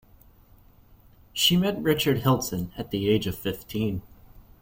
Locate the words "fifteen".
3.37-4.01